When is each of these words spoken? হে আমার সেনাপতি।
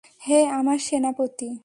হে 0.21 0.39
আমার 0.51 0.77
সেনাপতি। 0.79 1.51